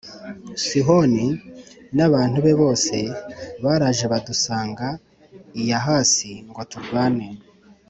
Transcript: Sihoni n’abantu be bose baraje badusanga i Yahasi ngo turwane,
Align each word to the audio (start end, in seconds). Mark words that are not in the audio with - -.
Sihoni 0.65 1.27
n’abantu 1.97 2.37
be 2.45 2.53
bose 2.61 2.95
baraje 3.63 4.05
badusanga 4.11 4.87
i 5.59 5.61
Yahasi 5.69 6.31
ngo 6.49 6.61
turwane, 6.71 7.27